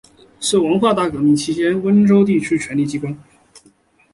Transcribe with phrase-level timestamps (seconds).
[0.39, 3.15] 是文化大革命期间的温州地区权力机关。